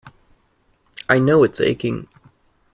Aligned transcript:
I 1.07 1.19
know 1.19 1.43
it's 1.43 1.61
aching. 1.61 2.07